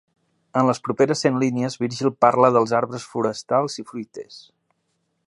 En 0.59 0.63
les 0.69 0.79
properes 0.87 1.19
cent 1.25 1.37
línies 1.43 1.75
Virgil 1.83 2.11
parla 2.25 2.51
dels 2.57 2.75
arbres 2.81 3.05
forestals 3.13 3.79
i 3.85 3.87
fruiters. 3.93 4.41